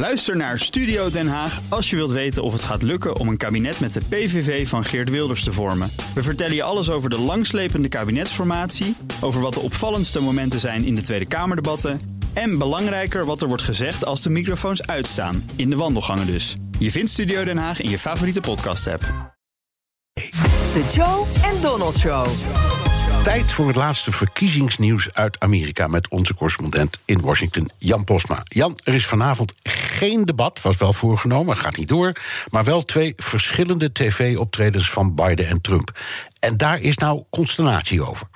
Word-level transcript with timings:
Luister 0.00 0.36
naar 0.36 0.58
Studio 0.58 1.10
Den 1.10 1.28
Haag 1.28 1.60
als 1.68 1.90
je 1.90 1.96
wilt 1.96 2.10
weten 2.10 2.42
of 2.42 2.52
het 2.52 2.62
gaat 2.62 2.82
lukken 2.82 3.16
om 3.16 3.28
een 3.28 3.36
kabinet 3.36 3.80
met 3.80 3.92
de 3.92 4.00
PVV 4.08 4.68
van 4.68 4.84
Geert 4.84 5.10
Wilders 5.10 5.44
te 5.44 5.52
vormen. 5.52 5.90
We 6.14 6.22
vertellen 6.22 6.54
je 6.54 6.62
alles 6.62 6.90
over 6.90 7.10
de 7.10 7.18
langslepende 7.18 7.88
kabinetsformatie, 7.88 8.96
over 9.20 9.40
wat 9.40 9.54
de 9.54 9.60
opvallendste 9.60 10.20
momenten 10.20 10.60
zijn 10.60 10.84
in 10.84 10.94
de 10.94 11.00
Tweede 11.00 11.28
Kamerdebatten 11.28 12.00
en 12.32 12.58
belangrijker 12.58 13.24
wat 13.24 13.42
er 13.42 13.48
wordt 13.48 13.62
gezegd 13.62 14.04
als 14.04 14.22
de 14.22 14.30
microfoons 14.30 14.86
uitstaan, 14.86 15.50
in 15.56 15.70
de 15.70 15.76
wandelgangen 15.76 16.26
dus. 16.26 16.56
Je 16.78 16.90
vindt 16.90 17.10
Studio 17.10 17.44
Den 17.44 17.58
Haag 17.58 17.80
in 17.80 17.90
je 17.90 17.98
favoriete 17.98 18.40
podcast-app. 18.40 19.02
De 20.72 20.90
Joe 20.94 21.26
en 21.42 21.60
Donald 21.60 21.96
Show. 21.96 22.26
Tijd 23.22 23.52
voor 23.52 23.66
het 23.66 23.76
laatste 23.76 24.12
verkiezingsnieuws 24.12 25.14
uit 25.14 25.40
Amerika 25.40 25.86
met 25.86 26.08
onze 26.08 26.34
correspondent 26.34 26.98
in 27.04 27.20
Washington, 27.20 27.70
Jan 27.78 28.04
Posma. 28.04 28.42
Jan, 28.44 28.78
er 28.84 28.94
is 28.94 29.06
vanavond 29.06 29.52
geen 30.00 30.24
debat, 30.24 30.60
was 30.62 30.76
wel 30.76 30.92
voorgenomen, 30.92 31.56
gaat 31.56 31.76
niet 31.76 31.88
door. 31.88 32.12
Maar 32.50 32.64
wel 32.64 32.82
twee 32.82 33.12
verschillende 33.16 33.92
tv-optredens 33.92 34.90
van 34.90 35.14
Biden 35.14 35.46
en 35.46 35.60
Trump. 35.60 35.98
En 36.38 36.56
daar 36.56 36.80
is 36.80 36.96
nou 36.96 37.24
consternatie 37.30 38.06
over. 38.06 38.26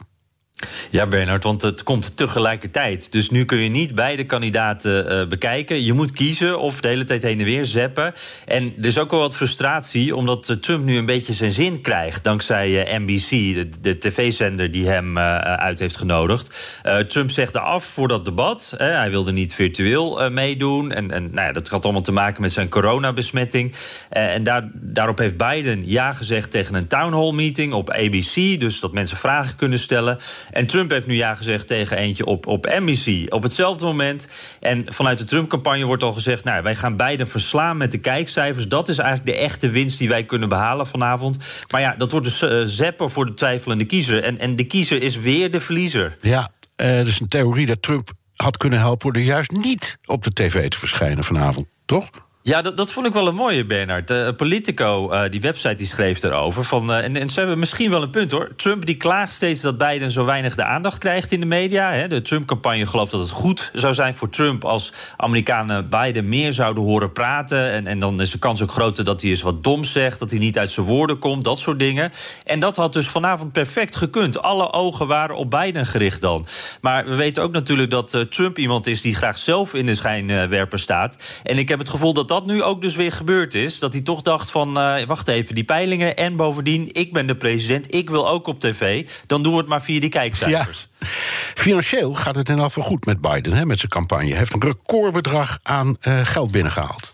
Ja, 0.95 1.07
Bernard, 1.07 1.45
want 1.45 1.63
het 1.63 1.83
komt 1.83 2.17
tegelijkertijd. 2.17 3.13
Dus 3.13 3.31
nu 3.31 3.45
kun 3.45 3.59
je 3.59 3.69
niet 3.69 3.95
beide 3.95 4.25
kandidaten 4.25 5.13
uh, 5.13 5.27
bekijken. 5.27 5.85
Je 5.85 5.93
moet 5.93 6.11
kiezen 6.11 6.61
of 6.61 6.81
de 6.81 6.89
hele 6.89 7.05
tijd 7.05 7.23
heen 7.23 7.39
en 7.39 7.45
weer 7.45 7.65
zeppen. 7.65 8.15
En 8.47 8.75
er 8.79 8.85
is 8.85 8.99
ook 8.99 9.11
wel 9.11 9.21
wat 9.21 9.37
frustratie, 9.37 10.17
omdat 10.17 10.49
uh, 10.49 10.57
Trump 10.57 10.85
nu 10.85 10.97
een 10.97 11.07
beetje 11.07 11.33
zijn 11.33 11.51
zin 11.51 11.81
krijgt. 11.81 12.25
Dankzij 12.25 12.93
uh, 12.93 12.99
NBC, 12.99 13.29
de, 13.29 13.69
de 13.81 13.99
tv-zender 13.99 14.71
die 14.71 14.87
hem 14.89 15.19
uit 15.19 15.79
heeft 15.79 15.97
genodigd. 15.97 16.81
Trump 17.09 17.31
zegde 17.31 17.61
af 17.61 17.85
voor 17.85 18.09
dat 18.09 18.25
debat. 18.25 18.75
hij 18.77 19.11
wilde 19.11 19.33
niet 19.33 19.55
virtueel 19.55 20.31
meedoen. 20.31 20.93
En, 20.93 21.11
en 21.11 21.31
nou 21.33 21.47
ja, 21.47 21.53
dat 21.53 21.69
had 21.69 21.85
allemaal 21.85 22.03
te 22.03 22.13
maken 22.13 22.43
met 22.43 22.53
zijn 22.53 22.69
coronabesmetting. 22.69 23.75
en 24.09 24.43
daar, 24.43 24.71
daarop 24.73 25.19
heeft 25.19 25.37
Biden 25.37 25.89
ja 25.89 26.13
gezegd 26.13 26.51
tegen 26.51 26.75
een 26.75 26.87
town 26.87 27.13
hall 27.13 27.33
meeting 27.33 27.73
op 27.73 27.91
ABC. 27.91 28.61
Dus 28.61 28.81
dat 28.81 28.93
mensen 28.93 29.17
vragen 29.17 29.57
kunnen 29.57 29.79
stellen. 29.79 30.19
En 30.51 30.67
Trump 30.67 30.83
heeft 30.91 31.07
nu 31.07 31.15
ja 31.15 31.35
gezegd 31.35 31.67
tegen 31.67 31.97
eentje 31.97 32.25
op, 32.25 32.47
op 32.47 32.67
NBC. 32.67 33.33
Op 33.35 33.43
hetzelfde 33.43 33.85
moment. 33.85 34.29
En 34.61 34.85
vanuit 34.87 35.19
de 35.19 35.25
Trump-campagne 35.25 35.85
wordt 35.85 36.03
al 36.03 36.13
gezegd... 36.13 36.45
nou, 36.45 36.63
wij 36.63 36.75
gaan 36.75 36.97
beiden 36.97 37.29
verslaan 37.29 37.77
met 37.77 37.93
de 37.93 37.99
kijkcijfers. 37.99 38.69
Dat 38.69 38.89
is 38.89 38.99
eigenlijk 38.99 39.37
de 39.37 39.43
echte 39.45 39.69
winst 39.69 39.99
die 39.99 40.09
wij 40.09 40.25
kunnen 40.25 40.49
behalen 40.49 40.87
vanavond. 40.87 41.65
Maar 41.71 41.81
ja, 41.81 41.95
dat 41.99 42.11
wordt 42.11 42.27
dus 42.27 42.81
uh, 42.81 43.09
voor 43.09 43.27
de 43.27 43.35
twijfelende 43.35 43.85
kiezer. 43.85 44.23
En, 44.23 44.39
en 44.39 44.57
de 44.57 44.65
kiezer 44.65 45.03
is 45.03 45.19
weer 45.19 45.51
de 45.51 45.61
verliezer. 45.61 46.17
Ja, 46.21 46.51
uh, 46.77 47.07
is 47.07 47.21
een 47.21 47.29
theorie 47.29 47.67
dat 47.67 47.83
Trump 47.83 48.11
had 48.35 48.57
kunnen 48.57 48.79
helpen... 48.79 49.13
door 49.13 49.23
juist 49.23 49.51
niet 49.51 49.99
op 50.05 50.25
de 50.25 50.33
tv 50.33 50.69
te 50.69 50.79
verschijnen 50.79 51.25
vanavond, 51.25 51.67
toch? 51.85 52.11
Ja, 52.47 52.63
dat, 52.63 52.77
dat 52.77 52.93
vond 52.93 53.07
ik 53.07 53.13
wel 53.13 53.27
een 53.27 53.35
mooie, 53.35 53.65
Bernard. 53.65 54.11
Uh, 54.11 54.29
Politico, 54.37 55.13
uh, 55.13 55.23
die 55.31 55.41
website, 55.41 55.75
die 55.75 55.87
schreef 55.87 56.23
erover. 56.23 56.65
Van, 56.65 56.91
uh, 56.91 57.05
en, 57.05 57.17
en 57.17 57.31
ze 57.31 57.39
hebben 57.39 57.59
misschien 57.59 57.91
wel 57.91 58.03
een 58.03 58.11
punt, 58.11 58.31
hoor. 58.31 58.51
Trump 58.57 58.87
die 58.87 58.97
klaagt 58.97 59.33
steeds 59.33 59.61
dat 59.61 59.79
Biden 59.79 60.11
zo 60.11 60.25
weinig 60.25 60.55
de 60.55 60.65
aandacht 60.65 60.99
krijgt 60.99 61.33
in 61.33 61.41
de 61.41 61.47
media. 61.47 61.93
Hè. 61.93 62.09
De 62.09 62.23
Trump-campagne 62.23 62.87
gelooft 62.87 63.11
dat 63.11 63.21
het 63.21 63.31
goed 63.31 63.71
zou 63.73 63.95
zijn 63.95 64.15
voor 64.15 64.31
Trump... 64.31 64.65
als 64.65 64.93
Amerikanen 65.17 65.89
Biden 65.89 66.29
meer 66.29 66.53
zouden 66.53 66.83
horen 66.83 67.13
praten. 67.13 67.71
En, 67.71 67.87
en 67.87 67.99
dan 67.99 68.21
is 68.21 68.31
de 68.31 68.39
kans 68.39 68.63
ook 68.63 68.71
groter 68.73 69.05
dat 69.05 69.21
hij 69.21 69.31
eens 69.31 69.43
wat 69.43 69.65
dom 69.65 69.85
zegt... 69.85 70.19
dat 70.19 70.31
hij 70.31 70.39
niet 70.39 70.59
uit 70.59 70.71
zijn 70.71 70.87
woorden 70.87 71.19
komt, 71.19 71.45
dat 71.45 71.59
soort 71.59 71.79
dingen. 71.79 72.13
En 72.45 72.61
dat 72.61 72.77
had 72.77 72.93
dus 72.93 73.09
vanavond 73.09 73.53
perfect 73.53 73.97
gekund. 73.97 74.43
Alle 74.43 74.73
ogen 74.73 75.07
waren 75.07 75.37
op 75.37 75.51
Biden 75.51 75.87
gericht 75.87 76.21
dan. 76.21 76.47
Maar 76.81 77.05
we 77.05 77.15
weten 77.15 77.43
ook 77.43 77.53
natuurlijk 77.53 77.91
dat 77.91 78.27
Trump 78.31 78.59
iemand 78.59 78.87
is... 78.87 79.03
die 79.03 79.15
graag 79.15 79.39
zelf 79.39 79.75
in 79.75 79.87
de 79.87 79.95
schijnwerper 79.95 80.79
staat. 80.79 81.41
En 81.43 81.59
ik 81.59 81.69
heb 81.69 81.79
het 81.79 81.89
gevoel 81.89 82.13
dat 82.13 82.33
dat 82.35 82.47
nu 82.47 82.63
ook 82.63 82.83
dus 82.83 82.97
weer 82.97 83.13
gebeurd 83.13 83.55
is. 83.55 83.79
Dat 83.79 83.93
hij 83.93 84.03
toch 84.03 84.23
dacht 84.23 84.51
van, 84.51 84.79
uh, 84.79 85.03
wacht 85.07 85.29
even, 85.29 85.55
die 85.55 85.65
peilingen... 85.65 86.17
en 86.17 86.37
bovendien, 86.37 86.89
ik 86.93 87.13
ben 87.13 87.27
de 87.27 87.37
president, 87.37 87.95
ik 87.95 88.11
wil 88.11 88.29
ook 88.29 88.47
op 88.47 88.61
tv. 88.61 89.09
Dan 89.27 89.43
doen 89.43 89.53
we 89.53 89.59
het 89.59 89.67
maar 89.67 89.83
via 89.83 90.01
die 90.01 90.09
kijkcijfers. 90.09 90.89
Ja. 90.99 91.07
Financieel 91.55 92.15
gaat 92.15 92.35
het 92.35 92.49
in 92.49 92.59
afval 92.59 92.83
goed 92.83 93.05
met 93.05 93.21
Biden, 93.21 93.53
hè, 93.53 93.67
met 93.67 93.79
zijn 93.79 93.91
campagne. 93.91 94.29
Hij 94.29 94.39
heeft 94.39 94.55
een 94.55 94.63
recordbedrag 94.63 95.59
aan 95.63 95.97
uh, 96.03 96.21
geld 96.23 96.51
binnengehaald. 96.51 97.14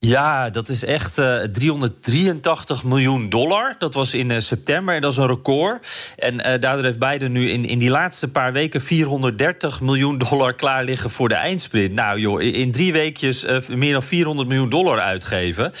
Ja, 0.00 0.50
dat 0.50 0.68
is 0.68 0.84
echt 0.84 1.18
uh, 1.18 1.40
383 1.40 2.84
miljoen 2.84 3.28
dollar. 3.28 3.74
Dat 3.78 3.94
was 3.94 4.14
in 4.14 4.30
uh, 4.30 4.38
september 4.38 4.94
en 4.94 5.00
dat 5.00 5.12
is 5.12 5.18
een 5.18 5.26
record. 5.26 5.86
En 6.16 6.34
uh, 6.34 6.40
daardoor 6.40 6.84
heeft 6.84 6.98
Biden 6.98 7.32
nu 7.32 7.50
in, 7.50 7.64
in 7.64 7.78
die 7.78 7.90
laatste 7.90 8.28
paar 8.28 8.52
weken 8.52 8.80
430 8.80 9.80
miljoen 9.80 10.18
dollar 10.18 10.54
klaar 10.54 10.84
liggen 10.84 11.10
voor 11.10 11.28
de 11.28 11.34
eindsprint. 11.34 11.92
Nou 11.92 12.20
joh, 12.20 12.42
in 12.42 12.72
drie 12.72 12.92
weekjes 12.92 13.44
meer 13.68 13.92
dan 13.92 14.02
400 14.02 14.48
miljoen 14.48 14.68
dollar 14.68 15.00
uitgeven. 15.00 15.72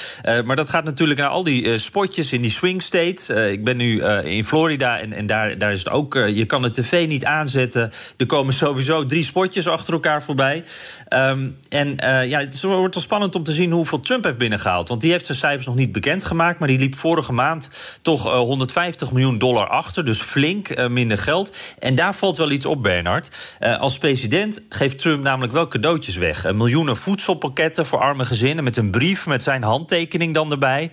maar 0.44 0.56
dat 0.56 0.70
gaat 0.70 0.84
natuurlijk 0.84 1.20
naar 1.20 1.28
al 1.28 1.44
die 1.44 1.78
spotjes 1.78 2.32
in 2.32 2.40
die 2.40 2.50
swing 2.50 2.82
states. 2.82 3.28
ik 3.28 3.64
ben 3.64 3.76
nu 3.76 4.02
in 4.04 4.44
Florida 4.44 4.98
en, 4.98 5.12
en 5.12 5.26
daar, 5.26 5.58
daar 5.58 5.72
is 5.72 5.78
het 5.78 5.90
ook. 5.90 6.14
je 6.14 6.44
kan 6.44 6.62
de 6.62 6.70
tv 6.70 7.06
niet 7.06 7.24
aanzetten. 7.24 7.92
Er 8.16 8.26
komen 8.26 8.54
sowieso 8.54 9.06
drie 9.06 9.24
spotjes 9.24 9.68
achter 9.68 9.92
elkaar 9.92 10.22
voorbij. 10.22 10.64
Um, 11.08 11.58
en 11.68 11.96
ja, 12.28 12.38
het 12.38 12.62
wordt 12.62 12.94
wel 12.94 13.02
spannend 13.02 13.34
om 13.34 13.42
te 13.42 13.52
zien 13.52 13.70
hoeveel 13.70 14.00
Trump 14.08 14.24
heeft 14.24 14.38
binnengehaald. 14.38 14.88
Want 14.88 15.00
die 15.00 15.10
heeft 15.10 15.26
zijn 15.26 15.38
cijfers 15.38 15.66
nog 15.66 15.74
niet 15.74 15.92
bekendgemaakt. 15.92 16.58
Maar 16.58 16.68
die 16.68 16.78
liep 16.78 16.96
vorige 16.96 17.32
maand 17.32 17.70
toch 18.02 18.26
uh, 18.26 18.32
150 18.32 19.12
miljoen 19.12 19.38
dollar 19.38 19.68
achter. 19.68 20.04
Dus 20.04 20.20
flink 20.20 20.68
uh, 20.68 20.86
minder 20.86 21.18
geld. 21.18 21.56
En 21.78 21.94
daar 21.94 22.14
valt 22.14 22.36
wel 22.36 22.50
iets 22.50 22.66
op, 22.66 22.82
Bernard. 22.82 23.56
Uh, 23.60 23.78
als 23.80 23.98
president 23.98 24.60
geeft 24.68 24.98
Trump 24.98 25.22
namelijk 25.22 25.52
wel 25.52 25.68
cadeautjes 25.68 26.16
weg. 26.16 26.52
miljoenen 26.52 26.96
voedselpakketten 26.96 27.86
voor 27.86 27.98
arme 27.98 28.24
gezinnen. 28.24 28.64
Met 28.64 28.76
een 28.76 28.90
brief 28.90 29.26
met 29.26 29.42
zijn 29.42 29.62
handtekening 29.62 30.34
dan 30.34 30.50
erbij. 30.50 30.90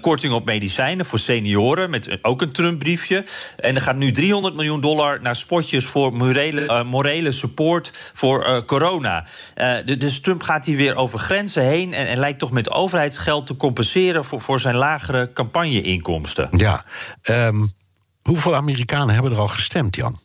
korting 0.00 0.32
op 0.32 0.44
medicijnen 0.44 1.06
voor 1.06 1.18
senioren. 1.18 1.90
Met 1.90 2.18
ook 2.22 2.42
een 2.42 2.52
Trump-briefje. 2.52 3.24
En 3.56 3.74
er 3.74 3.80
gaat 3.80 3.96
nu 3.96 4.12
300 4.12 4.54
miljoen 4.54 4.80
dollar 4.80 5.22
naar 5.22 5.36
spotjes 5.36 5.84
voor 5.84 6.12
morele, 6.12 6.84
morele 6.84 7.32
support 7.32 7.92
voor 8.12 8.64
corona. 8.64 9.26
dus 9.98 10.20
Trump 10.20 10.42
gaat 10.42 10.64
hier 10.64 10.76
weer 10.76 10.96
over 10.96 11.18
grenzen 11.18 11.62
heen. 11.62 11.94
En, 11.94 12.06
en 12.06 12.18
lijkt 12.18 12.38
toch 12.38 12.56
met 12.58 12.70
overheidsgeld 12.70 13.46
te 13.46 13.56
compenseren 13.56 14.24
voor, 14.24 14.40
voor 14.40 14.60
zijn 14.60 14.74
lagere 14.74 15.32
campagneinkomsten. 15.32 16.48
Ja, 16.56 16.84
um, 17.22 17.72
hoeveel 18.22 18.54
Amerikanen 18.54 19.14
hebben 19.14 19.32
er 19.32 19.38
al 19.38 19.48
gestemd, 19.48 19.96
Jan? 19.96 20.18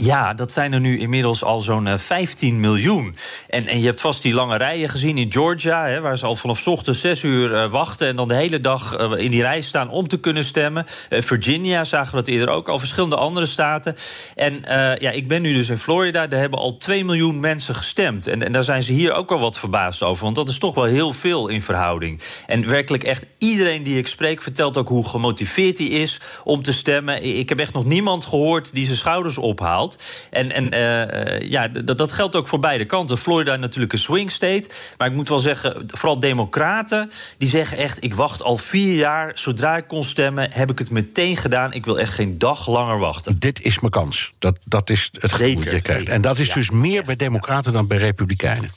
Ja, 0.00 0.34
dat 0.34 0.52
zijn 0.52 0.72
er 0.72 0.80
nu 0.80 0.98
inmiddels 0.98 1.44
al 1.44 1.60
zo'n 1.60 1.98
15 1.98 2.54
eh, 2.54 2.60
miljoen. 2.60 3.16
En, 3.48 3.66
en 3.66 3.80
je 3.80 3.86
hebt 3.86 4.00
vast 4.00 4.22
die 4.22 4.34
lange 4.34 4.56
rijen 4.56 4.88
gezien 4.88 5.18
in 5.18 5.32
Georgia, 5.32 5.86
hè, 5.86 6.00
waar 6.00 6.18
ze 6.18 6.26
al 6.26 6.36
vanaf 6.36 6.66
ochtend 6.68 6.96
6 6.96 7.22
uur 7.22 7.52
uh, 7.52 7.70
wachten 7.70 8.08
en 8.08 8.16
dan 8.16 8.28
de 8.28 8.34
hele 8.34 8.60
dag 8.60 9.00
uh, 9.00 9.24
in 9.24 9.30
die 9.30 9.42
rij 9.42 9.60
staan 9.60 9.90
om 9.90 10.08
te 10.08 10.20
kunnen 10.20 10.44
stemmen. 10.44 10.86
Virginia 11.10 11.84
zagen 11.84 12.10
we 12.10 12.16
dat 12.16 12.26
eerder 12.26 12.48
ook, 12.48 12.68
al 12.68 12.78
verschillende 12.78 13.16
andere 13.16 13.46
staten. 13.46 13.96
En 14.34 14.60
ja, 14.98 15.10
ik 15.10 15.28
ben 15.28 15.42
nu 15.42 15.54
dus 15.54 15.68
in 15.68 15.78
Florida, 15.78 16.26
daar 16.26 16.40
hebben 16.40 16.58
al 16.58 16.76
2 16.76 17.04
miljoen 17.04 17.40
mensen 17.40 17.74
gestemd. 17.74 18.26
En, 18.26 18.42
en 18.42 18.52
daar 18.52 18.64
zijn 18.64 18.82
ze 18.82 18.92
hier 18.92 19.12
ook 19.12 19.28
wel 19.28 19.40
wat 19.40 19.58
verbaasd 19.58 20.02
over, 20.02 20.24
want 20.24 20.36
dat 20.36 20.48
is 20.48 20.58
toch 20.58 20.74
wel 20.74 20.84
heel 20.84 21.12
veel 21.12 21.48
in 21.48 21.62
verhouding. 21.62 22.20
En 22.46 22.68
werkelijk 22.68 23.04
echt 23.04 23.26
iedereen 23.38 23.82
die 23.82 23.98
ik 23.98 24.06
spreek 24.06 24.42
vertelt 24.42 24.76
ook 24.76 24.88
hoe 24.88 25.08
gemotiveerd 25.08 25.78
hij 25.78 25.86
is 25.86 26.20
om 26.44 26.62
te 26.62 26.72
stemmen. 26.72 27.38
Ik 27.38 27.48
heb 27.48 27.58
echt 27.58 27.72
nog 27.72 27.84
niemand 27.84 28.24
gehoord 28.24 28.74
die 28.74 28.84
zijn 28.84 28.96
schouders 28.96 29.38
ophaalt. 29.38 29.87
En, 30.30 30.52
en 30.52 30.74
uh, 30.74 31.48
ja, 31.48 31.68
dat, 31.68 31.98
dat 31.98 32.12
geldt 32.12 32.36
ook 32.36 32.48
voor 32.48 32.58
beide 32.58 32.84
kanten. 32.84 33.18
Florida 33.18 33.56
natuurlijk 33.56 33.92
een 33.92 33.98
swing 33.98 34.30
state. 34.30 34.68
Maar 34.98 35.08
ik 35.08 35.14
moet 35.14 35.28
wel 35.28 35.38
zeggen, 35.38 35.82
vooral 35.86 36.20
democraten... 36.20 37.10
die 37.38 37.48
zeggen 37.48 37.78
echt, 37.78 38.04
ik 38.04 38.14
wacht 38.14 38.42
al 38.42 38.56
vier 38.56 38.94
jaar. 38.94 39.30
Zodra 39.34 39.76
ik 39.76 39.86
kon 39.86 40.04
stemmen, 40.04 40.52
heb 40.52 40.70
ik 40.70 40.78
het 40.78 40.90
meteen 40.90 41.36
gedaan. 41.36 41.72
Ik 41.72 41.84
wil 41.84 41.98
echt 41.98 42.12
geen 42.12 42.38
dag 42.38 42.68
langer 42.68 42.98
wachten. 42.98 43.38
Dit 43.38 43.62
is 43.62 43.80
mijn 43.80 43.92
kans. 43.92 44.32
Dat, 44.38 44.58
dat 44.64 44.90
is 44.90 45.08
het 45.20 45.32
gevoel 45.32 45.54
dat 45.54 45.72
je 45.72 45.80
krijgt. 45.80 46.08
En 46.08 46.20
dat 46.20 46.38
is 46.38 46.52
dus 46.52 46.70
meer 46.70 47.04
bij 47.04 47.16
democraten 47.16 47.72
dan 47.72 47.86
bij 47.86 47.98
republikeinen. 47.98 48.70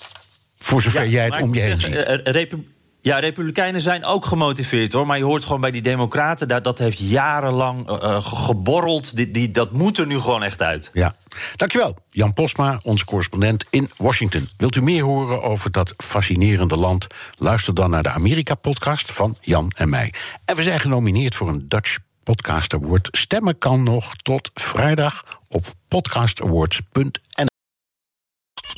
Voor 0.58 0.82
zover 0.82 1.04
ja, 1.04 1.10
jij 1.10 1.26
het 1.26 1.41
om 1.41 1.53
je 1.53 1.59
heen 1.59 1.80
ziet. 1.80 1.96
Ja, 3.02 3.20
Republikeinen 3.20 3.82
zijn 3.82 4.06
ook 4.06 4.26
gemotiveerd 4.26 4.94
hoor. 4.94 5.08
Maar 5.08 5.18
je 5.18 5.24
hoort 5.24 5.44
gewoon 5.44 5.62
bij 5.62 5.72
die 5.72 5.82
Democraten, 5.82 6.48
dat, 6.48 6.64
dat 6.64 6.78
heeft 6.78 7.00
jarenlang 7.00 7.90
uh, 7.90 8.18
geborreld. 8.22 9.16
Die, 9.16 9.32
die, 9.32 9.52
dat 9.52 9.72
moet 9.72 9.98
er 9.98 10.08
nu 10.08 10.20
gewoon 10.20 10.44
echt 10.44 10.62
uit. 10.62 10.90
Ja. 10.94 11.16
Dankjewel, 11.56 11.96
Jan 12.09 12.34
Posma, 12.34 12.80
onze 12.84 13.06
correspondent 13.06 13.66
in 13.70 13.90
Washington. 13.98 14.50
Wilt 14.58 14.76
u 14.76 14.82
meer 14.82 15.03
horen 15.03 15.42
over 15.42 15.72
dat 15.72 15.94
fascinerende 15.98 16.78
land? 16.78 17.08
Luister 17.38 17.74
dan 17.74 17.90
naar 17.90 18.03
de 18.03 18.12
Amerika-podcast 18.12 19.12
van 19.12 19.38
Jan 19.42 19.72
en 19.76 19.90
mij. 19.90 20.14
En 20.46 20.56
we 20.56 20.64
zijn 20.64 20.80
genomineerd 20.80 21.36
voor 21.36 21.50
een 21.50 21.66
Dutch 21.68 21.97
Podcast 22.24 22.74
Award. 22.74 23.08
Stemmen 23.12 23.58
kan 23.58 23.84
nog 23.84 24.16
tot 24.16 24.52
vrijdag 24.54 25.40
op 25.47 25.66
podcastawards.nl. 25.88 27.51